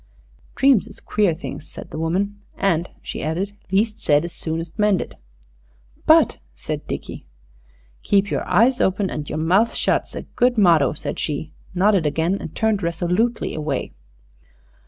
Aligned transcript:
"Dreams 0.55 0.87
is 0.87 0.99
queer 0.99 1.35
things," 1.35 1.67
said 1.69 1.91
the 1.91 1.99
woman. 1.99 2.41
"And," 2.57 2.89
she 3.03 3.21
added, 3.21 3.55
"least 3.71 3.99
said 4.01 4.25
is 4.25 4.33
soonest 4.33 4.79
mended." 4.79 5.15
"But..." 6.07 6.39
said 6.55 6.87
Dickie. 6.87 7.27
"Keep 8.01 8.31
your 8.31 8.43
eyes 8.49 8.81
open 8.81 9.11
and 9.11 9.29
your 9.29 9.37
mouth 9.37 9.75
shut's 9.75 10.15
a 10.15 10.23
good 10.23 10.57
motto," 10.57 10.93
said 10.93 11.19
she, 11.19 11.53
nodded 11.75 12.07
again, 12.07 12.35
and 12.41 12.55
turned 12.55 12.81
resolutely 12.81 13.53
away. 13.53 13.93